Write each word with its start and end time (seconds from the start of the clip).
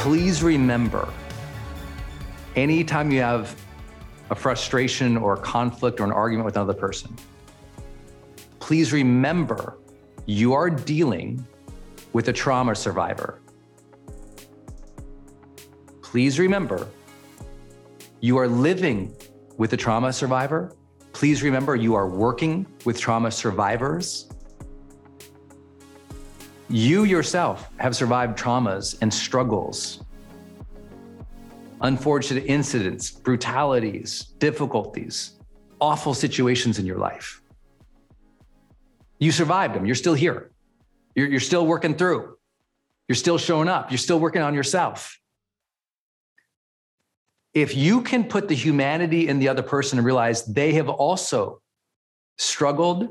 Please 0.00 0.42
remember 0.42 1.12
anytime 2.56 3.10
you 3.10 3.20
have 3.20 3.54
a 4.30 4.34
frustration 4.34 5.18
or 5.18 5.34
a 5.34 5.36
conflict 5.36 6.00
or 6.00 6.04
an 6.04 6.10
argument 6.10 6.46
with 6.46 6.56
another 6.56 6.72
person, 6.72 7.14
please 8.60 8.94
remember 8.94 9.76
you 10.24 10.54
are 10.54 10.70
dealing 10.70 11.46
with 12.14 12.28
a 12.28 12.32
trauma 12.32 12.74
survivor. 12.74 13.42
Please 16.00 16.38
remember 16.38 16.88
you 18.22 18.38
are 18.38 18.48
living 18.48 19.14
with 19.58 19.74
a 19.74 19.76
trauma 19.76 20.14
survivor. 20.14 20.72
Please 21.12 21.42
remember 21.42 21.76
you 21.76 21.94
are 21.94 22.08
working 22.08 22.66
with 22.86 22.98
trauma 22.98 23.30
survivors. 23.30 24.30
You 26.70 27.02
yourself 27.02 27.68
have 27.78 27.96
survived 27.96 28.38
traumas 28.38 28.96
and 29.02 29.12
struggles, 29.12 30.04
unfortunate 31.80 32.44
incidents, 32.46 33.10
brutalities, 33.10 34.26
difficulties, 34.38 35.32
awful 35.80 36.14
situations 36.14 36.78
in 36.78 36.86
your 36.86 36.98
life. 36.98 37.42
You 39.18 39.32
survived 39.32 39.74
them. 39.74 39.84
You're 39.84 39.96
still 39.96 40.14
here. 40.14 40.52
You're, 41.16 41.26
you're 41.26 41.40
still 41.40 41.66
working 41.66 41.96
through. 41.96 42.36
You're 43.08 43.16
still 43.16 43.36
showing 43.36 43.68
up. 43.68 43.90
You're 43.90 43.98
still 43.98 44.20
working 44.20 44.42
on 44.42 44.54
yourself. 44.54 45.18
If 47.52 47.76
you 47.76 48.02
can 48.02 48.22
put 48.22 48.46
the 48.46 48.54
humanity 48.54 49.26
in 49.26 49.40
the 49.40 49.48
other 49.48 49.62
person 49.62 49.98
and 49.98 50.06
realize 50.06 50.44
they 50.44 50.74
have 50.74 50.88
also 50.88 51.60
struggled 52.38 53.08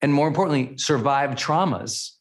and 0.00 0.12
more 0.12 0.28
importantly, 0.28 0.76
survived 0.78 1.38
traumas, 1.38 2.12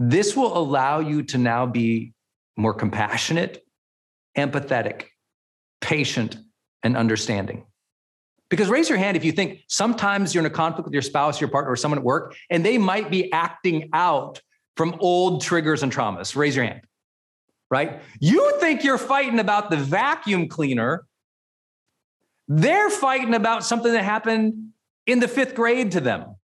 this 0.00 0.34
will 0.34 0.56
allow 0.56 1.00
you 1.00 1.22
to 1.24 1.36
now 1.36 1.66
be 1.66 2.14
more 2.56 2.72
compassionate, 2.72 3.62
empathetic, 4.36 5.04
patient, 5.82 6.38
and 6.82 6.96
understanding. 6.96 7.66
Because 8.48 8.68
raise 8.68 8.88
your 8.88 8.96
hand 8.96 9.18
if 9.18 9.24
you 9.24 9.30
think 9.30 9.60
sometimes 9.68 10.34
you're 10.34 10.42
in 10.42 10.50
a 10.50 10.54
conflict 10.54 10.86
with 10.86 10.94
your 10.94 11.02
spouse, 11.02 11.38
your 11.38 11.50
partner, 11.50 11.70
or 11.70 11.76
someone 11.76 11.98
at 11.98 12.04
work, 12.04 12.34
and 12.48 12.64
they 12.64 12.78
might 12.78 13.10
be 13.10 13.30
acting 13.30 13.90
out 13.92 14.40
from 14.74 14.96
old 15.00 15.42
triggers 15.42 15.82
and 15.82 15.92
traumas. 15.92 16.34
Raise 16.34 16.56
your 16.56 16.64
hand, 16.64 16.80
right? 17.70 18.00
You 18.20 18.58
think 18.58 18.82
you're 18.82 18.98
fighting 18.98 19.38
about 19.38 19.70
the 19.70 19.76
vacuum 19.76 20.48
cleaner. 20.48 21.04
They're 22.48 22.90
fighting 22.90 23.34
about 23.34 23.64
something 23.64 23.92
that 23.92 24.02
happened 24.02 24.70
in 25.06 25.20
the 25.20 25.28
fifth 25.28 25.54
grade 25.54 25.92
to 25.92 26.00
them. 26.00 26.36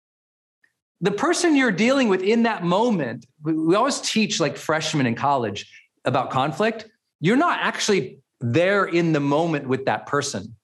The 1.00 1.11
person 1.11 1.56
you're 1.56 1.73
dealing 1.73 2.08
with 2.08 2.23
in 2.23 2.44
that 2.44 2.64
moment, 2.64 3.26
we 3.43 3.75
always 3.75 4.00
teach 4.00 4.41
like 4.41 4.56
freshmen 4.56 5.06
in 5.06 5.14
college 5.14 5.70
about 6.05 6.31
conflict. 6.31 6.87
You're 7.20 7.37
not 7.37 7.58
actually 7.61 8.19
there 8.41 8.85
in 8.85 9.12
the 9.12 9.20
moment 9.20 9.67
with 9.69 9.85
that 9.87 10.06
person 10.06 10.56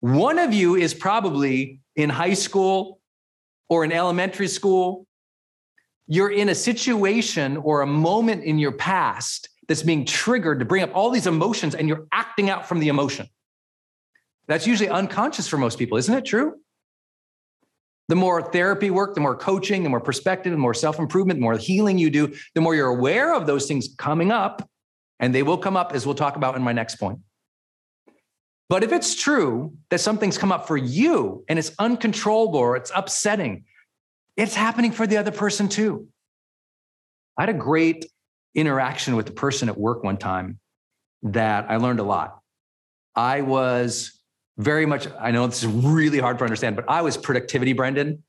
one 0.00 0.38
of 0.38 0.52
you 0.52 0.76
is 0.76 0.94
probably 0.94 1.80
in 1.96 2.08
high 2.08 2.34
school 2.34 3.00
or 3.68 3.84
in 3.84 3.92
elementary 3.92 4.48
school. 4.48 5.06
You're 6.06 6.30
in 6.30 6.48
a 6.48 6.54
situation 6.54 7.56
or 7.56 7.82
a 7.82 7.86
moment 7.86 8.44
in 8.44 8.58
your 8.58 8.72
past 8.72 9.48
that's 9.66 9.82
being 9.82 10.04
triggered 10.04 10.60
to 10.60 10.64
bring 10.64 10.82
up 10.82 10.94
all 10.94 11.10
these 11.10 11.26
emotions 11.26 11.74
and 11.74 11.88
you're 11.88 12.06
acting 12.12 12.48
out 12.48 12.66
from 12.66 12.78
the 12.78 12.88
emotion. 12.88 13.28
That's 14.46 14.66
usually 14.66 14.88
unconscious 14.88 15.46
for 15.46 15.58
most 15.58 15.78
people, 15.78 15.98
isn't 15.98 16.14
it 16.14 16.24
true? 16.24 16.54
The 18.08 18.16
more 18.16 18.40
therapy 18.40 18.90
work, 18.90 19.14
the 19.14 19.20
more 19.20 19.36
coaching, 19.36 19.82
the 19.82 19.90
more 19.90 20.00
perspective, 20.00 20.50
the 20.50 20.58
more 20.58 20.74
self 20.74 20.98
improvement, 20.98 21.38
the 21.38 21.42
more 21.42 21.58
healing 21.58 21.98
you 21.98 22.10
do, 22.10 22.34
the 22.54 22.60
more 22.60 22.74
you're 22.74 22.88
aware 22.88 23.34
of 23.34 23.46
those 23.46 23.66
things 23.66 23.88
coming 23.98 24.30
up. 24.30 24.68
And 25.20 25.34
they 25.34 25.42
will 25.42 25.58
come 25.58 25.76
up, 25.76 25.92
as 25.92 26.06
we'll 26.06 26.14
talk 26.14 26.36
about 26.36 26.56
in 26.56 26.62
my 26.62 26.72
next 26.72 26.96
point. 26.96 27.18
But 28.68 28.84
if 28.84 28.92
it's 28.92 29.14
true 29.14 29.74
that 29.90 30.00
something's 30.00 30.38
come 30.38 30.52
up 30.52 30.66
for 30.66 30.76
you 30.76 31.44
and 31.48 31.58
it's 31.58 31.72
uncontrollable 31.78 32.58
or 32.58 32.76
it's 32.76 32.92
upsetting, 32.94 33.64
it's 34.36 34.54
happening 34.54 34.92
for 34.92 35.06
the 35.06 35.16
other 35.16 35.30
person 35.30 35.68
too. 35.68 36.08
I 37.36 37.42
had 37.42 37.48
a 37.48 37.54
great 37.54 38.06
interaction 38.54 39.16
with 39.16 39.26
the 39.26 39.32
person 39.32 39.68
at 39.68 39.78
work 39.78 40.04
one 40.04 40.18
time 40.18 40.58
that 41.22 41.70
I 41.70 41.76
learned 41.76 42.00
a 42.00 42.04
lot. 42.04 42.40
I 43.14 43.40
was 43.40 44.17
very 44.58 44.86
much, 44.86 45.06
I 45.18 45.30
know 45.30 45.46
this 45.46 45.62
is 45.62 45.68
really 45.68 46.18
hard 46.18 46.38
to 46.38 46.44
understand, 46.44 46.76
but 46.76 46.84
I 46.88 47.02
was 47.02 47.16
productivity, 47.16 47.72
Brendon. 47.72 48.22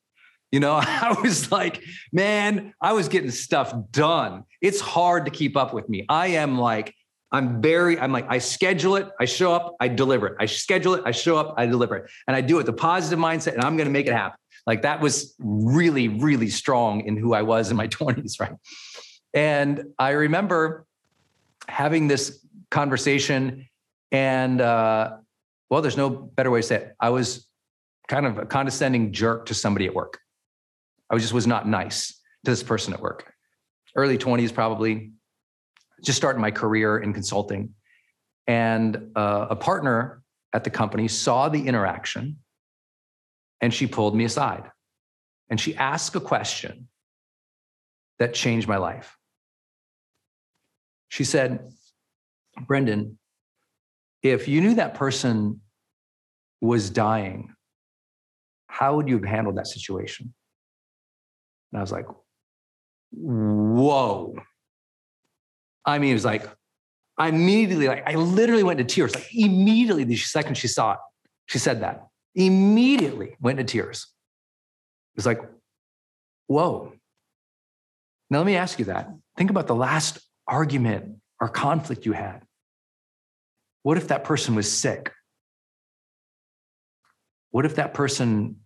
You 0.51 0.59
know, 0.59 0.73
I 0.81 1.15
was 1.21 1.51
like, 1.51 1.83
man, 2.11 2.73
I 2.81 2.93
was 2.93 3.07
getting 3.07 3.31
stuff 3.31 3.73
done. 3.91 4.43
It's 4.61 4.79
hard 4.79 5.25
to 5.25 5.31
keep 5.31 5.57
up 5.57 5.73
with 5.73 5.89
me. 5.89 6.05
I 6.09 6.27
am 6.27 6.57
like 6.57 6.93
I'm 7.31 7.61
very, 7.61 7.99
I'm 7.99 8.11
like, 8.11 8.25
I 8.29 8.39
schedule 8.39 8.95
it, 8.95 9.09
I 9.19 9.25
show 9.25 9.53
up, 9.53 9.75
I 9.79 9.87
deliver 9.87 10.27
it. 10.27 10.37
I 10.39 10.47
schedule 10.47 10.95
it, 10.95 11.03
I 11.05 11.11
show 11.11 11.37
up, 11.37 11.53
I 11.57 11.65
deliver 11.65 11.95
it. 11.97 12.09
And 12.27 12.35
I 12.35 12.41
do 12.41 12.55
it 12.55 12.57
with 12.65 12.69
a 12.69 12.73
positive 12.73 13.19
mindset 13.19 13.53
and 13.53 13.63
I'm 13.63 13.77
going 13.77 13.87
to 13.87 13.91
make 13.91 14.07
it 14.07 14.13
happen. 14.13 14.37
Like 14.65 14.81
that 14.81 14.99
was 14.99 15.35
really, 15.39 16.07
really 16.07 16.49
strong 16.49 17.01
in 17.01 17.17
who 17.17 17.33
I 17.33 17.43
was 17.43 17.69
in 17.69 17.77
my 17.77 17.87
20s, 17.99 18.39
right? 18.39 18.53
And 19.33 19.83
I 19.99 20.11
remember 20.11 20.85
having 21.67 22.07
this 22.07 22.43
conversation 22.71 23.67
and, 24.11 24.59
uh, 24.59 25.17
well, 25.69 25.81
there's 25.81 25.97
no 25.97 26.09
better 26.09 26.49
way 26.49 26.61
to 26.61 26.67
say 26.67 26.75
it. 26.75 26.95
I 26.99 27.09
was 27.09 27.47
kind 28.07 28.25
of 28.25 28.39
a 28.39 28.45
condescending 28.45 29.13
jerk 29.13 29.45
to 29.47 29.53
somebody 29.53 29.85
at 29.85 29.93
work. 29.93 30.19
I 31.09 31.13
was 31.13 31.23
just 31.23 31.33
was 31.33 31.47
not 31.47 31.67
nice 31.67 32.19
to 32.45 32.51
this 32.51 32.63
person 32.63 32.93
at 32.93 33.01
work. 33.01 33.31
Early 33.95 34.17
20s, 34.17 34.53
probably 34.53 35.11
just 36.03 36.17
starting 36.17 36.41
my 36.41 36.51
career 36.51 36.97
in 36.97 37.13
consulting. 37.13 37.73
And 38.47 39.11
uh, 39.15 39.47
a 39.51 39.55
partner 39.55 40.23
at 40.53 40.63
the 40.63 40.69
company 40.69 41.07
saw 41.07 41.49
the 41.49 41.67
interaction 41.67 42.37
and 43.61 43.73
she 43.73 43.85
pulled 43.85 44.15
me 44.15 44.25
aside 44.25 44.71
and 45.49 45.59
she 45.59 45.75
asked 45.75 46.15
a 46.15 46.19
question 46.19 46.87
that 48.17 48.33
changed 48.33 48.67
my 48.67 48.77
life. 48.77 49.17
She 51.09 51.23
said, 51.23 51.71
Brendon, 52.67 53.18
if 54.23 54.47
you 54.47 54.61
knew 54.61 54.75
that 54.75 54.95
person 54.95 55.61
was 56.61 56.89
dying, 56.89 57.53
how 58.67 58.95
would 58.95 59.07
you 59.07 59.15
have 59.15 59.25
handled 59.25 59.57
that 59.57 59.67
situation? 59.67 60.33
And 61.71 61.79
I 61.79 61.81
was 61.81 61.91
like, 61.91 62.05
whoa. 63.11 64.35
I 65.85 65.99
mean, 65.99 66.11
it 66.11 66.15
was 66.15 66.25
like, 66.25 66.43
I 67.17 67.29
immediately, 67.29 67.87
like, 67.87 68.03
I 68.07 68.15
literally 68.15 68.63
went 68.63 68.79
into 68.79 68.93
tears. 68.93 69.13
Like, 69.13 69.33
immediately, 69.33 70.03
the 70.03 70.15
second 70.15 70.55
she 70.55 70.67
saw 70.67 70.93
it, 70.93 70.99
she 71.47 71.57
said 71.57 71.81
that. 71.81 72.07
Immediately 72.35 73.35
went 73.39 73.59
into 73.59 73.71
tears. 73.71 74.07
It 75.15 75.17
was 75.17 75.25
like, 75.25 75.41
whoa. 76.47 76.93
Now, 78.29 78.37
let 78.37 78.45
me 78.45 78.55
ask 78.55 78.79
you 78.79 78.85
that. 78.85 79.09
Think 79.37 79.49
about 79.49 79.67
the 79.67 79.75
last 79.75 80.19
argument 80.47 81.17
or 81.41 81.49
conflict 81.49 82.05
you 82.05 82.13
had. 82.13 82.43
What 83.83 83.97
if 83.97 84.09
that 84.09 84.23
person 84.23 84.55
was 84.55 84.71
sick? 84.71 85.11
What 87.51 87.65
if 87.65 87.75
that 87.75 87.93
person 87.93 88.57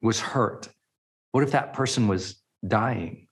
was 0.00 0.20
hurt? 0.20 0.68
What 1.32 1.44
if 1.44 1.52
that 1.52 1.72
person 1.72 2.08
was 2.08 2.36
dying? 2.66 3.28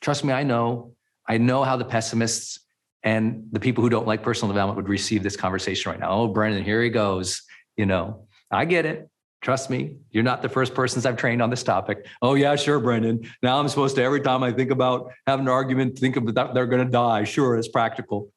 Trust 0.00 0.24
me, 0.24 0.32
I 0.32 0.42
know 0.42 0.94
I 1.28 1.38
know 1.38 1.62
how 1.62 1.76
the 1.76 1.84
pessimists 1.84 2.60
and 3.04 3.48
the 3.52 3.60
people 3.60 3.82
who 3.82 3.90
don't 3.90 4.06
like 4.06 4.22
personal 4.22 4.52
development 4.52 4.76
would 4.76 4.88
receive 4.88 5.22
this 5.22 5.36
conversation 5.36 5.90
right 5.90 6.00
now. 6.00 6.10
Oh, 6.10 6.28
Brendon, 6.28 6.64
here 6.64 6.82
he 6.82 6.90
goes. 6.90 7.42
You 7.76 7.86
know, 7.86 8.26
I 8.50 8.64
get 8.64 8.86
it. 8.86 9.08
Trust 9.40 9.70
me, 9.70 9.96
you're 10.10 10.22
not 10.22 10.40
the 10.40 10.48
first 10.48 10.72
persons 10.72 11.04
I've 11.04 11.16
trained 11.16 11.42
on 11.42 11.50
this 11.50 11.64
topic. 11.64 12.06
Oh, 12.20 12.34
yeah, 12.34 12.54
sure, 12.54 12.78
Brendon. 12.78 13.28
Now 13.42 13.58
I'm 13.58 13.68
supposed 13.68 13.96
to, 13.96 14.02
every 14.02 14.20
time 14.20 14.44
I 14.44 14.52
think 14.52 14.70
about 14.70 15.10
having 15.26 15.46
an 15.46 15.52
argument, 15.52 15.98
think 15.98 16.16
of 16.16 16.32
that 16.32 16.54
they're 16.54 16.66
going 16.66 16.84
to 16.84 16.90
die. 16.90 17.24
Sure, 17.24 17.56
it's 17.56 17.66
practical. 17.66 18.32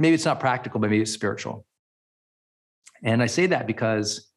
Maybe 0.00 0.14
it's 0.14 0.24
not 0.24 0.40
practical, 0.40 0.80
but 0.80 0.88
maybe 0.88 1.02
it's 1.02 1.12
spiritual. 1.12 1.66
And 3.02 3.22
I 3.22 3.26
say 3.26 3.46
that 3.48 3.66
because 3.66 4.30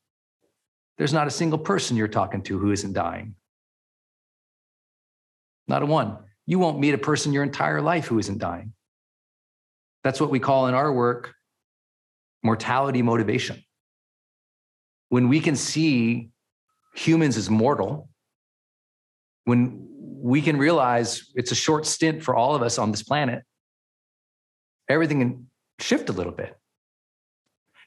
there's 0.97 1.13
not 1.13 1.25
a 1.25 1.31
single 1.31 1.57
person 1.57 1.95
you're 1.95 2.09
talking 2.09 2.41
to 2.43 2.59
who 2.59 2.71
isn't 2.71 2.91
dying. 2.91 3.35
Not 5.69 5.81
a 5.81 5.85
one. 5.85 6.17
You 6.45 6.59
won't 6.59 6.79
meet 6.79 6.93
a 6.93 6.97
person 6.97 7.31
your 7.31 7.43
entire 7.43 7.81
life 7.81 8.07
who 8.07 8.19
isn't 8.19 8.39
dying. 8.39 8.73
That's 10.03 10.19
what 10.19 10.29
we 10.29 10.39
call 10.39 10.67
in 10.67 10.73
our 10.73 10.91
work 10.91 11.33
mortality 12.43 13.01
motivation 13.01 13.63
when 15.07 15.29
we 15.29 15.39
can 15.39 15.55
see 15.55 16.29
humans 16.93 17.37
as 17.37 17.49
mortal, 17.49 18.09
when 19.45 19.87
we 20.21 20.41
can 20.41 20.57
realize 20.57 21.31
it's 21.35 21.51
a 21.51 21.55
short 21.55 21.85
stint 21.85 22.21
for 22.21 22.35
all 22.35 22.53
of 22.53 22.61
us 22.61 22.77
on 22.77 22.91
this 22.91 23.03
planet, 23.03 23.43
everything 24.89 25.47
shift 25.79 26.09
a 26.09 26.13
little 26.13 26.31
bit. 26.31 26.57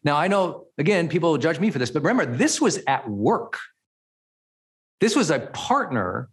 Now, 0.05 0.16
I 0.16 0.28
know, 0.28 0.66
again, 0.78 1.09
people 1.09 1.31
will 1.31 1.38
judge 1.38 1.59
me 1.59 1.71
for 1.71 1.78
this, 1.78 1.90
but 1.90 2.02
remember, 2.02 2.26
this 2.26 2.61
was 2.61 2.78
at 2.87 3.09
work. 3.09 3.59
This 5.00 5.16
was 5.16 5.31
a 5.31 5.40
partner 5.40 6.31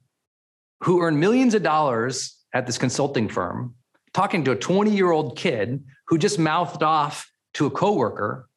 who 0.83 1.01
earned 1.01 1.19
millions 1.19 1.53
of 1.53 1.63
dollars 1.63 2.37
at 2.53 2.65
this 2.65 2.77
consulting 2.77 3.29
firm, 3.29 3.75
talking 4.13 4.43
to 4.43 4.51
a 4.51 4.55
20 4.55 4.91
year 4.91 5.11
old 5.11 5.37
kid 5.37 5.83
who 6.07 6.17
just 6.17 6.37
mouthed 6.37 6.83
off 6.83 7.31
to 7.55 7.65
a 7.65 7.71
coworker 7.71 8.47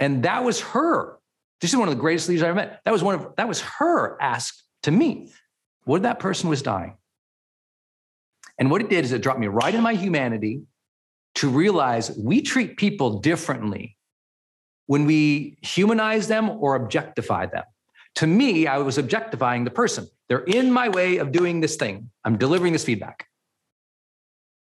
and 0.00 0.22
that 0.22 0.42
was 0.42 0.60
her. 0.60 1.18
This 1.60 1.70
is 1.70 1.76
one 1.76 1.86
of 1.86 1.94
the 1.94 2.00
greatest 2.00 2.28
leaders 2.28 2.42
I 2.42 2.48
ever 2.48 2.56
met. 2.56 2.80
That 2.86 2.90
was 2.90 3.02
one 3.04 3.14
of 3.14 3.36
that 3.36 3.46
was 3.46 3.60
her 3.60 4.20
asked 4.20 4.64
to 4.84 4.90
me. 4.90 5.30
What 5.84 6.02
that 6.02 6.18
person 6.18 6.48
was 6.48 6.62
dying. 6.62 6.96
And 8.58 8.70
what 8.70 8.80
it 8.80 8.88
did 8.88 9.04
is 9.04 9.12
it 9.12 9.22
dropped 9.22 9.38
me 9.38 9.46
right 9.46 9.74
in 9.74 9.82
my 9.82 9.94
humanity 9.94 10.62
to 11.36 11.48
realize 11.48 12.10
we 12.16 12.42
treat 12.42 12.76
people 12.76 13.20
differently 13.20 13.96
when 14.86 15.04
we 15.04 15.56
humanize 15.62 16.28
them 16.28 16.50
or 16.50 16.74
objectify 16.74 17.46
them. 17.46 17.64
To 18.16 18.26
me, 18.26 18.66
I 18.66 18.78
was 18.78 18.98
objectifying 18.98 19.64
the 19.64 19.70
person. 19.70 20.08
They're 20.28 20.40
in 20.40 20.72
my 20.72 20.88
way 20.88 21.18
of 21.18 21.32
doing 21.32 21.60
this 21.60 21.76
thing. 21.76 22.10
I'm 22.24 22.36
delivering 22.36 22.72
this 22.72 22.84
feedback. 22.84 23.26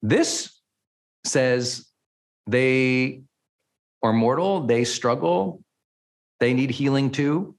This 0.03 0.61
says 1.25 1.87
they 2.47 3.23
are 4.03 4.13
mortal, 4.13 4.67
they 4.67 4.85
struggle, 4.85 5.63
they 6.41 6.55
need 6.55 6.71
healing 6.71 7.11
too. 7.11 7.57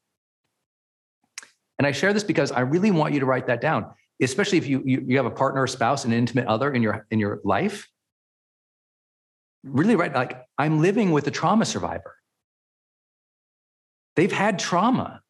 And 1.77 1.87
I 1.87 1.91
share 1.91 2.13
this 2.13 2.23
because 2.23 2.51
I 2.51 2.61
really 2.61 2.91
want 2.91 3.13
you 3.13 3.21
to 3.21 3.25
write 3.25 3.47
that 3.47 3.61
down, 3.61 3.85
especially 4.21 4.57
if 4.57 4.67
you, 4.67 4.81
you, 4.85 5.03
you 5.07 5.17
have 5.17 5.25
a 5.25 5.31
partner, 5.31 5.63
a 5.63 5.69
spouse, 5.69 6.03
an 6.03 6.11
intimate 6.11 6.47
other 6.47 6.73
in 6.73 6.81
your, 6.81 7.05
in 7.11 7.19
your 7.19 7.39
life. 7.43 7.87
Really 9.63 9.95
right 9.95 10.13
like, 10.13 10.41
I'm 10.57 10.81
living 10.81 11.11
with 11.11 11.27
a 11.27 11.31
trauma 11.31 11.65
survivor. 11.65 12.15
They've 14.15 14.31
had 14.31 14.59
trauma. 14.59 15.21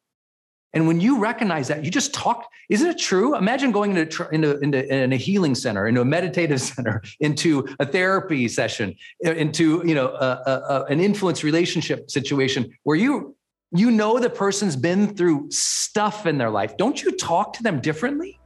And 0.72 0.86
when 0.86 1.00
you 1.00 1.18
recognize 1.18 1.68
that, 1.68 1.84
you 1.84 1.90
just 1.90 2.14
talk. 2.14 2.48
Isn't 2.68 2.88
it 2.88 2.98
true? 2.98 3.36
Imagine 3.36 3.72
going 3.72 3.96
into, 3.96 4.28
into, 4.30 4.58
into 4.60 4.94
in 4.94 5.12
a 5.12 5.16
healing 5.16 5.56
center, 5.56 5.88
into 5.88 6.00
a 6.00 6.04
meditative 6.04 6.60
center, 6.72 7.02
into 7.18 7.66
a 7.80 7.86
therapy 7.86 8.46
session, 8.46 8.94
into 9.20 9.82
you 9.84 9.94
know 9.94 10.08
a, 10.08 10.42
a, 10.46 10.52
a, 10.52 10.84
an 10.84 11.00
influence 11.00 11.42
relationship 11.42 12.10
situation 12.10 12.72
where 12.84 12.96
you 12.96 13.34
you 13.72 13.90
know 13.90 14.18
the 14.18 14.30
person's 14.30 14.76
been 14.76 15.14
through 15.14 15.50
stuff 15.50 16.26
in 16.26 16.38
their 16.38 16.50
life. 16.50 16.76
Don't 16.76 17.02
you 17.02 17.16
talk 17.16 17.52
to 17.54 17.62
them 17.62 17.80
differently? 17.80 18.38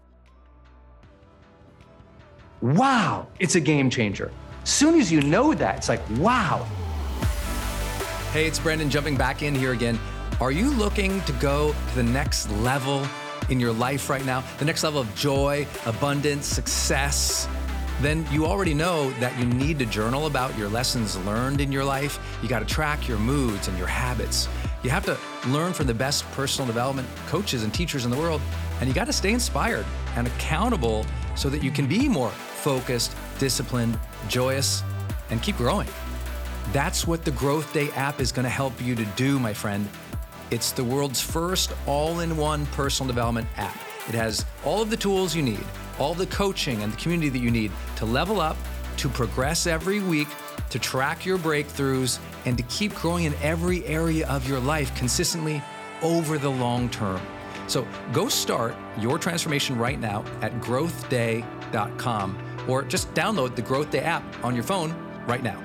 Wow, 2.62 3.28
it's 3.38 3.54
a 3.54 3.60
game 3.60 3.90
changer. 3.90 4.30
Soon 4.64 4.99
as 4.99 5.12
you 5.12 5.21
know 5.21 5.52
that, 5.54 5.76
it's 5.76 5.88
like 5.88 6.00
wow. 6.18 6.66
Hey, 8.33 8.47
it's 8.47 8.59
Brendon 8.59 8.90
jumping 8.90 9.16
back 9.16 9.42
in 9.42 9.54
here 9.54 9.73
again. 9.73 9.99
Are 10.40 10.50
you 10.50 10.71
looking 10.71 11.21
to 11.23 11.33
go 11.35 11.73
to 11.73 11.94
the 11.94 12.02
next 12.02 12.50
level 12.50 13.06
in 13.50 13.61
your 13.61 13.73
life 13.73 14.11
right 14.11 14.25
now? 14.25 14.42
The 14.59 14.64
next 14.64 14.83
level 14.83 15.00
of 15.00 15.14
joy, 15.14 15.66
abundance, 15.87 16.47
success? 16.47 17.47
Then 18.00 18.26
you 18.33 18.47
already 18.47 18.75
know 18.75 19.11
that 19.21 19.38
you 19.38 19.44
need 19.44 19.78
to 19.78 19.87
journal 19.87 20.26
about 20.26 20.56
your 20.59 20.68
lessons 20.68 21.16
learned 21.25 21.61
in 21.61 21.71
your 21.71 21.85
life. 21.85 22.18
You 22.42 22.49
got 22.49 22.59
to 22.59 22.64
track 22.64 23.06
your 23.06 23.18
moods 23.18 23.68
and 23.68 23.78
your 23.78 23.87
habits. 23.87 24.49
You 24.83 24.90
have 24.90 25.04
to 25.04 25.16
learn 25.49 25.73
from 25.73 25.87
the 25.87 25.94
best 25.94 26.30
personal 26.33 26.66
development 26.66 27.06
coaches 27.26 27.62
and 27.62 27.73
teachers 27.73 28.04
in 28.04 28.11
the 28.11 28.16
world. 28.16 28.40
And 28.80 28.88
you 28.88 28.94
got 28.94 29.06
to 29.06 29.12
stay 29.12 29.33
inspired 29.33 29.87
and 30.16 30.26
accountable 30.26 31.06
so 31.37 31.49
that 31.50 31.62
you 31.62 31.71
can 31.71 31.87
be 31.87 32.09
more 32.09 32.30
focused, 32.30 33.14
disciplined, 33.38 33.98
joyous, 34.28 34.82
and 35.30 35.42
keep 35.42 35.56
growing. 35.56 35.88
That's 36.72 37.06
what 37.06 37.24
the 37.24 37.30
Growth 37.32 37.72
Day 37.72 37.90
app 37.90 38.20
is 38.20 38.32
going 38.32 38.44
to 38.44 38.50
help 38.50 38.80
you 38.80 38.94
to 38.94 39.04
do, 39.16 39.38
my 39.38 39.52
friend. 39.52 39.88
It's 40.50 40.72
the 40.72 40.84
world's 40.84 41.20
first 41.20 41.72
all 41.86 42.20
in 42.20 42.36
one 42.36 42.66
personal 42.66 43.08
development 43.08 43.48
app. 43.56 43.76
It 44.08 44.14
has 44.14 44.44
all 44.64 44.82
of 44.82 44.90
the 44.90 44.96
tools 44.96 45.34
you 45.34 45.42
need, 45.42 45.64
all 45.98 46.14
the 46.14 46.26
coaching 46.26 46.82
and 46.82 46.92
the 46.92 46.96
community 46.96 47.28
that 47.30 47.38
you 47.38 47.50
need 47.50 47.72
to 47.96 48.04
level 48.04 48.40
up, 48.40 48.56
to 48.98 49.08
progress 49.08 49.66
every 49.66 50.00
week, 50.00 50.28
to 50.70 50.78
track 50.78 51.26
your 51.26 51.38
breakthroughs, 51.38 52.18
and 52.44 52.56
to 52.56 52.62
keep 52.64 52.94
growing 52.94 53.24
in 53.24 53.34
every 53.42 53.84
area 53.86 54.26
of 54.28 54.48
your 54.48 54.60
life 54.60 54.94
consistently 54.96 55.62
over 56.02 56.38
the 56.38 56.50
long 56.50 56.88
term. 56.90 57.20
So 57.66 57.86
go 58.12 58.28
start 58.28 58.74
your 58.98 59.18
transformation 59.18 59.78
right 59.78 59.98
now 59.98 60.24
at 60.42 60.52
growthday.com 60.60 62.43
or 62.68 62.83
just 62.83 63.12
download 63.14 63.56
the 63.56 63.62
Growth 63.62 63.90
Day 63.90 64.00
app 64.00 64.23
on 64.44 64.54
your 64.54 64.64
phone 64.64 64.94
right 65.26 65.42
now. 65.42 65.61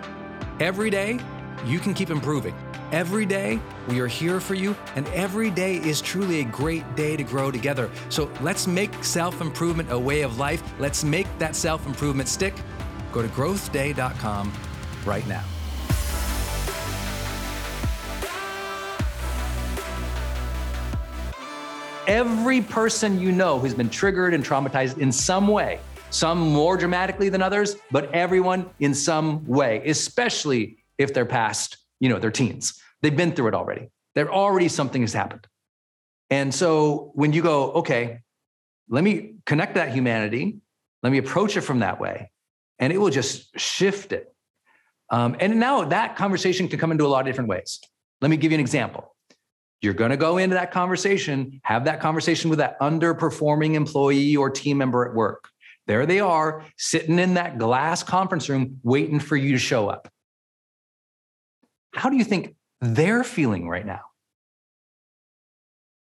Every 0.60 0.90
day, 0.90 1.20
you 1.66 1.80
can 1.80 1.94
keep 1.94 2.10
improving. 2.10 2.56
Every 2.92 3.26
day, 3.26 3.60
we 3.88 4.00
are 4.00 4.08
here 4.08 4.40
for 4.40 4.56
you, 4.56 4.76
and 4.96 5.08
every 5.10 5.52
day 5.52 5.76
is 5.76 6.02
truly 6.02 6.40
a 6.40 6.44
great 6.44 6.96
day 6.96 7.16
to 7.16 7.24
grow 7.24 7.52
together. 7.52 7.90
So 8.10 8.32
let's 8.42 8.66
make 8.66 9.04
self 9.04 9.42
improvement 9.42 9.92
a 9.92 10.00
way 10.00 10.22
of 10.22 10.40
life. 10.40 10.64
Let's 10.80 11.04
make 11.04 11.28
that 11.38 11.56
self 11.56 11.86
improvement 11.86 12.30
stick. 12.30 12.56
Go 13.12 13.22
to 13.22 13.28
growthday.com 13.28 14.52
right 15.06 15.28
now. 15.28 15.44
Every 22.08 22.62
person 22.62 23.20
you 23.20 23.32
know 23.32 23.60
who's 23.60 23.76
been 23.76 23.88
triggered 23.88 24.34
and 24.34 24.44
traumatized 24.44 24.98
in 24.98 25.12
some 25.12 25.48
way, 25.48 25.80
some 26.10 26.40
more 26.40 26.78
dramatically 26.78 27.30
than 27.30 27.42
others, 27.42 27.76
but 27.92 28.14
everyone 28.14 28.70
in 28.80 28.94
some 28.94 29.46
way, 29.46 29.82
especially 29.86 30.84
if 30.98 31.14
they're 31.14 31.26
past 31.26 31.78
you 32.00 32.10
know, 32.10 32.20
their 32.20 32.32
teens. 32.32 32.82
They've 33.02 33.16
been 33.16 33.34
through 33.34 33.50
it 33.50 33.54
already. 33.54 33.90
They're 34.16 34.32
already 34.32 34.68
something 34.68 35.02
has 35.02 35.14
happened. 35.14 35.48
And 36.30 36.54
so 36.54 37.12
when 37.16 37.34
you 37.34 37.42
go, 37.42 37.72
okay, 37.74 38.20
let 38.90 39.04
me 39.04 39.36
connect 39.46 39.76
that 39.76 39.94
humanity, 39.94 40.60
let 41.04 41.12
me 41.12 41.18
approach 41.18 41.58
it 41.58 41.62
from 41.62 41.80
that 41.80 42.00
way, 42.00 42.32
and 42.80 42.92
it 42.92 42.98
will 42.98 43.10
just 43.10 43.58
shift 43.60 44.12
it. 44.12 44.34
Um, 45.12 45.36
and 45.40 45.60
now 45.60 45.86
that 45.86 46.16
conversation 46.16 46.68
can 46.68 46.80
come 46.80 46.92
into 46.92 47.06
a 47.06 47.08
lot 47.08 47.22
of 47.22 47.26
different 47.26 47.50
ways. 47.50 47.80
Let 48.22 48.30
me 48.30 48.38
give 48.38 48.52
you 48.52 48.56
an 48.56 48.62
example. 48.62 49.16
You're 49.82 49.94
going 49.94 50.12
to 50.12 50.18
go 50.18 50.38
into 50.38 50.56
that 50.56 50.72
conversation, 50.72 51.62
have 51.64 51.86
that 51.86 52.02
conversation 52.02 52.50
with 52.50 52.60
that 52.60 52.80
underperforming 52.80 53.76
employee 53.76 54.36
or 54.36 54.50
team 54.50 54.78
member 54.78 55.08
at 55.08 55.16
work. 55.16 55.50
There 55.90 56.06
they 56.06 56.20
are, 56.20 56.64
sitting 56.78 57.18
in 57.18 57.34
that 57.34 57.58
glass 57.58 58.04
conference 58.04 58.48
room, 58.48 58.80
waiting 58.84 59.20
for 59.20 59.36
you 59.36 59.54
to 59.54 59.58
show 59.58 59.90
up. 59.90 60.08
How 61.96 62.12
do 62.12 62.16
you 62.16 62.24
think 62.24 62.54
they're 62.80 63.24
feeling 63.24 63.68
right 63.68 63.84
now? 63.84 64.02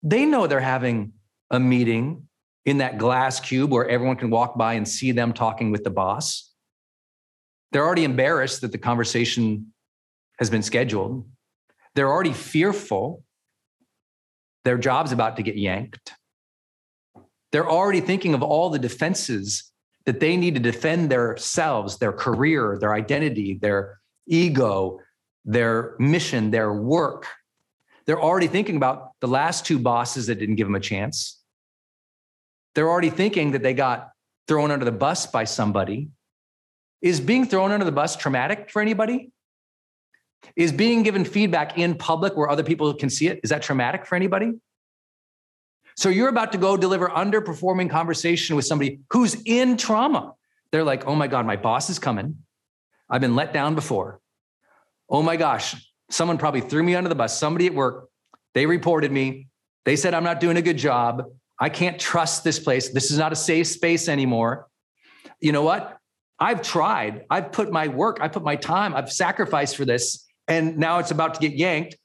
They 0.03 0.27
know 0.27 0.49
they're 0.49 0.59
having 0.59 1.13
a 1.53 1.61
meeting 1.61 2.27
in 2.67 2.79
that 2.79 2.99
glass 2.99 3.39
cube 3.39 3.71
where 3.71 3.89
everyone 3.89 4.17
can 4.17 4.31
walk 4.31 4.59
by 4.59 4.73
and 4.73 4.87
see 4.87 5.13
them 5.13 5.33
talking 5.33 5.71
with 5.71 5.85
the 5.85 5.91
boss. 5.91 6.53
They're 7.71 7.87
already 7.87 8.03
embarrassed 8.03 8.63
that 8.63 8.73
the 8.73 8.79
conversation 8.79 9.73
has 10.41 10.51
been 10.51 10.65
scheduled. 10.65 11.25
They're 11.95 12.11
already 12.11 12.33
fearful 12.33 13.23
their 14.65 14.77
job's 14.77 15.13
about 15.13 15.37
to 15.37 15.45
get 15.45 15.57
yanked. 15.57 16.15
They're 17.53 17.69
already 17.69 18.01
thinking 18.01 18.35
of 18.35 18.43
all 18.43 18.71
the 18.71 18.79
defenses 18.79 19.73
that 20.07 20.21
they 20.21 20.37
need 20.37 20.55
to 20.55 20.61
defend 20.61 21.11
themselves, 21.11 21.99
their 21.99 22.13
career, 22.13 22.79
their 22.81 22.95
identity, 22.95 23.59
their 23.61 24.01
ego, 24.27 25.01
their 25.45 25.97
mission, 25.99 26.51
their 26.51 26.73
work. 26.73 27.27
They're 28.07 28.21
already 28.21 28.47
thinking 28.47 28.77
about 28.77 29.13
the 29.21 29.29
last 29.29 29.67
two 29.67 29.79
bosses 29.79 30.27
that 30.27 30.37
didn't 30.37 30.57
give 30.57 30.67
them 30.67 30.75
a 30.75 30.81
chance. 30.81 31.43
They're 32.75 32.89
already 32.89 33.11
thinking 33.11 33.53
that 33.53 33.63
they 33.63 33.75
got 33.75 34.11
thrown 34.47 34.71
under 34.71 34.85
the 34.85 34.93
bus 34.93 35.27
by 35.27 35.45
somebody. 35.45 36.09
Is 37.01 37.21
being 37.21 37.47
thrown 37.47 37.71
under 37.71 37.85
the 37.85 37.93
bus 37.93 38.17
traumatic 38.17 38.71
for 38.71 38.83
anybody? 38.83 39.31
Is 40.57 40.73
being 40.73 41.03
given 41.03 41.25
feedback 41.25 41.79
in 41.79 41.95
public 41.97 42.37
where 42.37 42.49
other 42.49 42.63
people 42.63 42.93
can 42.95 43.11
see 43.11 43.27
it, 43.27 43.41
is 43.43 43.51
that 43.51 43.63
traumatic 43.63 44.07
for 44.07 44.17
anybody? 44.17 44.53
So 45.99 46.11
you're 46.11 46.29
about 46.29 46.53
to 46.53 46.59
go 46.59 46.77
deliver 46.77 47.09
underperforming 47.09 47.91
conversation 47.91 48.55
with 48.55 48.65
somebody 48.65 49.01
who's 49.11 49.35
in 49.45 49.77
trauma. 49.77 50.35
They're 50.71 50.85
like, 50.85 51.09
oh 51.09 51.17
my 51.17 51.27
God, 51.27 51.45
my 51.45 51.57
boss 51.57 51.91
is 51.91 51.99
coming. 51.99 52.37
I've 53.11 53.21
been 53.21 53.35
let 53.35 53.53
down 53.53 53.75
before. 53.75 54.21
Oh 55.11 55.23
my 55.23 55.35
gosh, 55.35 55.75
someone 56.09 56.39
probably 56.39 56.61
threw 56.61 56.85
me 56.85 56.95
under 56.95 57.09
the 57.09 57.17
bus. 57.17 57.37
Somebody 57.37 57.67
at 57.67 57.75
work, 57.75 58.11
they 58.55 58.65
reported 58.65 59.11
me. 59.11 59.49
They 59.87 59.97
said 59.97 60.15
I'm 60.15 60.23
not 60.23 60.39
doing 60.39 60.57
a 60.57 60.63
good 60.63 60.79
job. 60.79 61.25
I 61.59 61.69
can't 61.69 61.99
trust 61.99 62.45
this 62.45 62.61
place. 62.61 62.91
This 62.91 63.11
is 63.11 63.19
not 63.19 63.33
a 63.33 63.37
safe 63.37 63.67
space 63.67 64.09
anymore. 64.09 64.69
You 65.41 65.51
know 65.51 65.63
what? 65.63 65.99
I've 66.39 66.63
tried. 66.63 67.25
I've 67.29 67.51
put 67.51 67.73
my 67.73 67.89
work, 67.89 68.19
I 68.21 68.29
put 68.29 68.45
my 68.45 68.55
time, 68.55 68.95
I've 68.95 69.11
sacrificed 69.11 69.75
for 69.75 69.85
this. 69.85 70.25
And 70.47 70.79
now 70.79 71.01
it's 71.01 71.11
about 71.11 71.35
to 71.35 71.41
get 71.41 71.55
yanked. 71.55 71.97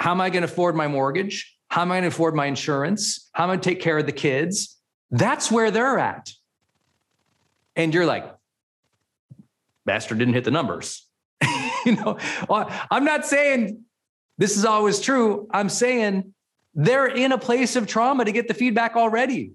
How 0.00 0.10
am 0.10 0.20
I 0.20 0.30
going 0.30 0.42
to 0.42 0.52
afford 0.52 0.74
my 0.74 0.88
mortgage? 0.88 1.53
How 1.74 1.82
am 1.82 1.90
I 1.90 1.96
going 1.96 2.02
to 2.02 2.14
afford 2.14 2.36
my 2.36 2.46
insurance? 2.46 3.28
How 3.32 3.42
am 3.42 3.50
I 3.50 3.54
going 3.54 3.60
to 3.62 3.68
take 3.70 3.80
care 3.80 3.98
of 3.98 4.06
the 4.06 4.12
kids? 4.12 4.78
That's 5.10 5.50
where 5.50 5.72
they're 5.72 5.98
at. 5.98 6.30
And 7.74 7.92
you're 7.92 8.06
like, 8.06 8.32
Master 9.84 10.14
didn't 10.14 10.34
hit 10.34 10.44
the 10.44 10.52
numbers. 10.52 11.04
you 11.84 11.96
know, 11.96 12.16
well, 12.48 12.70
I'm 12.92 13.04
not 13.04 13.26
saying 13.26 13.82
this 14.38 14.56
is 14.56 14.64
always 14.64 15.00
true. 15.00 15.48
I'm 15.50 15.68
saying 15.68 16.32
they're 16.76 17.08
in 17.08 17.32
a 17.32 17.38
place 17.38 17.74
of 17.74 17.88
trauma 17.88 18.24
to 18.24 18.30
get 18.30 18.46
the 18.46 18.54
feedback 18.54 18.94
already. 18.94 19.54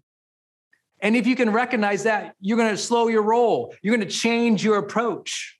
And 1.00 1.16
if 1.16 1.26
you 1.26 1.38
can 1.38 1.54
recognize 1.54 2.04
that, 2.04 2.36
you're 2.42 2.58
going 2.58 2.72
to 2.72 2.78
slow 2.78 3.08
your 3.08 3.24
roll. 3.24 3.74
You're 3.82 3.96
going 3.96 4.06
to 4.06 4.14
change 4.14 4.62
your 4.62 4.78
approach. 4.78 5.58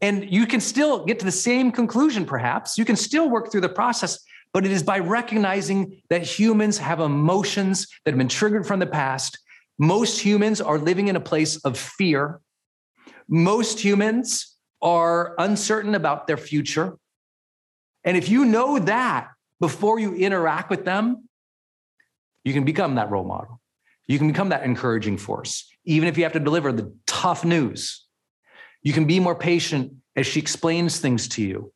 And 0.00 0.32
you 0.32 0.46
can 0.46 0.60
still 0.60 1.04
get 1.04 1.18
to 1.18 1.24
the 1.24 1.32
same 1.32 1.72
conclusion, 1.72 2.24
perhaps. 2.24 2.78
You 2.78 2.84
can 2.84 2.94
still 2.94 3.28
work 3.28 3.50
through 3.50 3.62
the 3.62 3.68
process, 3.68 4.20
but 4.52 4.64
it 4.64 4.72
is 4.72 4.82
by 4.82 4.98
recognizing 4.98 6.02
that 6.10 6.22
humans 6.22 6.78
have 6.78 7.00
emotions 7.00 7.86
that 8.04 8.12
have 8.12 8.18
been 8.18 8.28
triggered 8.28 8.66
from 8.66 8.80
the 8.80 8.86
past. 8.86 9.38
Most 9.78 10.20
humans 10.20 10.60
are 10.60 10.78
living 10.78 11.08
in 11.08 11.16
a 11.16 11.20
place 11.20 11.56
of 11.58 11.78
fear. 11.78 12.40
Most 13.28 13.80
humans 13.80 14.56
are 14.82 15.34
uncertain 15.38 15.94
about 15.94 16.26
their 16.26 16.36
future. 16.36 16.96
And 18.04 18.16
if 18.16 18.28
you 18.28 18.44
know 18.44 18.78
that 18.78 19.28
before 19.60 19.98
you 19.98 20.14
interact 20.14 20.70
with 20.70 20.84
them, 20.84 21.28
you 22.44 22.52
can 22.52 22.64
become 22.64 22.94
that 22.94 23.10
role 23.10 23.24
model. 23.24 23.60
You 24.06 24.18
can 24.18 24.26
become 24.26 24.48
that 24.48 24.64
encouraging 24.64 25.18
force, 25.18 25.68
even 25.84 26.08
if 26.08 26.16
you 26.16 26.24
have 26.24 26.32
to 26.32 26.40
deliver 26.40 26.72
the 26.72 26.92
tough 27.06 27.44
news. 27.44 28.06
You 28.82 28.92
can 28.92 29.04
be 29.04 29.20
more 29.20 29.34
patient 29.34 29.92
as 30.16 30.26
she 30.26 30.40
explains 30.40 30.98
things 30.98 31.28
to 31.28 31.42
you. 31.42 31.72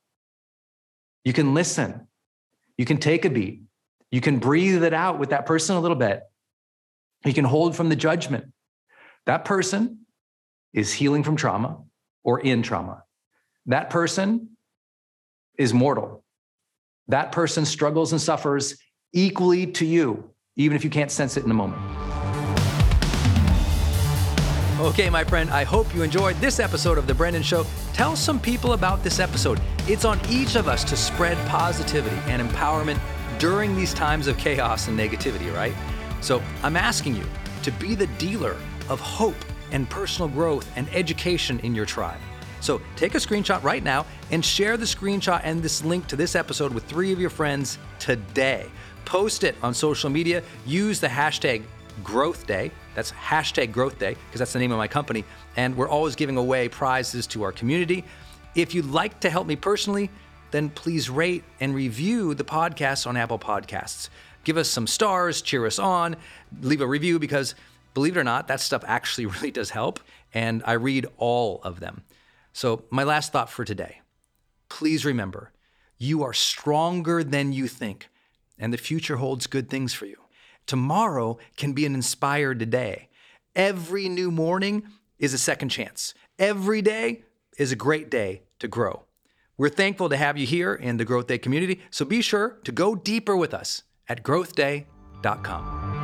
You 1.25 1.33
can 1.33 1.55
listen. 1.55 2.09
You 2.77 2.85
can 2.85 2.99
take 2.99 3.25
a 3.25 3.31
beat. 3.31 3.63
You 4.11 4.21
can 4.21 4.39
breathe 4.39 4.85
it 4.85 4.95
out 4.95 5.19
with 5.19 5.31
that 5.31 5.47
person 5.47 5.77
a 5.77 5.81
little 5.81 5.97
bit. 5.97 6.23
You 7.25 7.35
can 7.35 7.45
hold 7.45 7.75
from 7.75 7.89
the 7.89 7.97
judgment. 7.97 8.53
That 9.27 9.45
person 9.45 10.07
is 10.73 10.93
healing 10.93 11.23
from 11.23 11.37
trauma 11.37 11.83
or 12.23 12.41
in 12.41 12.63
trauma. 12.63 13.03
That 13.67 13.91
person 13.91 14.51
is 15.59 15.73
mortal. 15.73 16.25
That 17.09 17.33
person 17.33 17.65
struggles 17.65 18.13
and 18.13 18.21
suffers 18.21 18.77
equally 19.13 19.67
to 19.73 19.87
you, 19.87 20.31
even 20.57 20.77
if 20.77 20.85
you 20.85 20.91
can't 20.91 21.11
sense 21.11 21.37
it 21.37 21.43
in 21.43 21.49
the 21.49 21.55
moment. 21.55 21.81
Okay, 24.85 25.09
my 25.09 25.25
friend, 25.25 25.49
I 25.49 25.65
hope 25.65 25.95
you 25.95 26.03
enjoyed 26.03 26.37
this 26.37 26.61
episode 26.61 26.99
of 26.99 27.07
The 27.07 27.15
Brendon 27.15 27.43
Show. 27.43 27.65
Tell 27.95 28.15
some 28.15 28.39
people 28.39 28.75
about 28.75 29.03
this 29.03 29.19
episode. 29.19 29.59
It's 29.89 30.05
on 30.05 30.21
each 30.29 30.57
of 30.57 30.69
us 30.69 30.85
to 30.85 30.95
spread 30.95 31.39
positivity 31.49 32.19
and 32.27 32.47
empowerment 32.47 33.01
during 33.39 33.75
these 33.75 33.95
times 33.95 34.27
of 34.27 34.37
chaos 34.37 34.89
and 34.89 34.99
negativity, 34.99 35.51
right? 35.55 35.73
So 36.21 36.43
I'm 36.63 36.77
asking 36.77 37.17
you 37.17 37.25
to 37.63 37.73
be 37.73 37.95
the 37.95 38.09
dealer 38.19 38.57
of 38.91 39.01
hope 39.01 39.43
and 39.73 39.89
personal 39.89 40.29
growth 40.29 40.71
and 40.77 40.87
education 40.95 41.61
in 41.61 41.75
your 41.75 41.87
tribe. 41.87 42.21
So 42.61 42.79
take 42.95 43.15
a 43.15 43.19
screenshot 43.19 43.63
right 43.63 43.83
now 43.83 44.05
and 44.31 44.45
share 44.45 44.77
the 44.77 44.85
screenshot 44.85 45.41
and 45.45 45.63
this 45.63 45.83
link 45.83 46.09
to 46.09 46.17
this 46.17 46.37
episode 46.37 46.75
with 46.75 46.85
three 46.85 47.11
of 47.11 47.19
your 47.19 47.31
friends 47.31 47.79
today. 47.99 48.71
Post 49.07 49.45
it 49.45 49.57
on 49.63 49.73
social 49.73 50.11
media. 50.11 50.43
Use 50.67 51.01
the 51.01 51.09
hashtag 51.09 51.63
growth 52.03 52.47
day 52.47 52.71
that's 52.95 53.13
hashtag 53.13 53.73
growth 53.73 53.99
day, 53.99 54.17
because 54.27 54.39
that's 54.39 54.53
the 54.53 54.59
name 54.59 54.73
of 54.73 54.79
my 54.79 54.89
company. 54.89 55.25
And 55.57 55.77
we're 55.77 55.89
always 55.89 56.17
giving 56.17 56.37
away 56.37 56.69
prizes 56.69 57.27
to 57.29 57.43
our 57.43 57.53
community. 57.53 58.05
If 58.55 58.75
you'd 58.75 58.87
like 58.87 59.21
to 59.21 59.31
help 59.31 59.47
me 59.47 59.57
personally, 59.57 60.11
then 60.51 60.71
please 60.71 61.11
rate 61.11 61.45
and 61.61 61.75
review 61.75 62.35
the 62.35 62.45
podcast 62.45 63.07
on 63.07 63.17
Apple 63.17 63.39
Podcasts. 63.39 64.09
Give 64.45 64.57
us 64.57 64.69
some 64.69 64.87
stars, 64.87 65.43
cheer 65.43 65.67
us 65.67 65.79
on, 65.79 66.17
leave 66.61 66.81
a 66.81 66.87
review 66.87 67.19
because 67.19 67.55
believe 67.95 68.17
it 68.17 68.21
or 68.21 68.25
not, 68.25 68.49
that 68.49 68.61
stuff 68.61 68.85
actually 68.87 69.27
really 69.35 69.51
does 69.51 69.71
help. 69.71 70.01
And 70.33 70.63
I 70.67 70.73
read 70.73 71.07
all 71.17 71.61
of 71.63 71.81
them. 71.81 72.03
So, 72.53 72.85
my 72.91 73.03
last 73.03 73.33
thought 73.33 73.51
for 73.51 73.65
today 73.65 74.01
please 74.69 75.05
remember 75.05 75.53
you 75.99 76.25
are 76.25 76.33
stronger 76.33 77.23
than 77.23 77.53
you 77.53 77.69
think, 77.69 78.09
and 78.59 78.73
the 78.73 78.77
future 78.77 79.17
holds 79.17 79.47
good 79.47 79.71
things 79.71 79.95
for 79.95 80.07
you. 80.07 80.24
Tomorrow 80.67 81.39
can 81.57 81.73
be 81.73 81.87
an 81.87 81.95
inspired 81.95 82.71
day. 82.71 83.09
Every 83.55 84.09
new 84.09 84.31
morning 84.31 84.85
is 85.19 85.35
a 85.35 85.39
second 85.39 85.69
chance. 85.69 86.15
Every 86.39 86.83
day 86.83 87.25
is 87.59 87.73
a 87.73 87.77
great 87.77 88.11
day 88.11 88.43
to 88.59 88.69
grow. 88.69 89.05
We're 89.57 89.69
thankful 89.69 90.09
to 90.09 90.17
have 90.17 90.37
you 90.37 90.47
here 90.47 90.75
in 90.75 90.97
the 90.97 91.05
Growth 91.05 91.29
Day 91.29 91.39
community, 91.39 91.81
so 91.91 92.05
be 92.05 92.21
sure 92.21 92.59
to 92.65 92.73
go 92.73 92.97
deeper 92.97 93.37
with 93.37 93.55
us 93.55 93.85
at 94.09 94.25
growthday.com. 94.25 96.04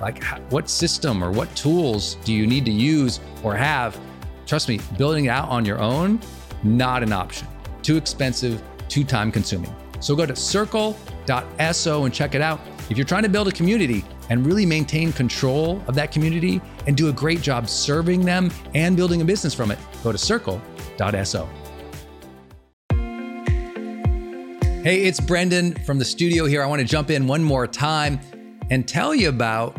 Like, 0.00 0.24
what 0.50 0.68
system 0.68 1.22
or 1.22 1.30
what 1.30 1.54
tools 1.56 2.16
do 2.24 2.32
you 2.32 2.46
need 2.46 2.64
to 2.64 2.70
use 2.70 3.20
or 3.42 3.54
have? 3.54 3.98
Trust 4.46 4.68
me, 4.68 4.80
building 4.98 5.26
it 5.26 5.28
out 5.28 5.48
on 5.48 5.64
your 5.64 5.78
own, 5.78 6.20
not 6.62 7.02
an 7.02 7.12
option. 7.12 7.48
Too 7.82 7.96
expensive, 7.96 8.62
too 8.88 9.04
time 9.04 9.32
consuming. 9.32 9.74
So 10.00 10.14
go 10.14 10.26
to 10.26 10.36
circle.so 10.36 12.04
and 12.04 12.14
check 12.14 12.34
it 12.34 12.42
out. 12.42 12.60
If 12.90 12.98
you're 12.98 13.06
trying 13.06 13.22
to 13.22 13.28
build 13.28 13.48
a 13.48 13.52
community 13.52 14.04
and 14.28 14.44
really 14.44 14.66
maintain 14.66 15.12
control 15.12 15.82
of 15.86 15.94
that 15.94 16.12
community 16.12 16.60
and 16.86 16.96
do 16.96 17.08
a 17.08 17.12
great 17.12 17.40
job 17.40 17.68
serving 17.68 18.24
them 18.24 18.50
and 18.74 18.96
building 18.96 19.22
a 19.22 19.24
business 19.24 19.54
from 19.54 19.70
it, 19.70 19.78
go 20.02 20.12
to 20.12 20.18
circle.so. 20.18 21.48
Hey, 24.82 25.04
it's 25.04 25.18
brendon 25.18 25.74
from 25.86 25.98
the 25.98 26.04
studio 26.04 26.44
here. 26.44 26.62
I 26.62 26.66
want 26.66 26.80
to 26.80 26.86
jump 26.86 27.10
in 27.10 27.26
one 27.26 27.42
more 27.42 27.66
time 27.66 28.20
and 28.70 28.86
tell 28.86 29.14
you 29.14 29.30
about 29.30 29.78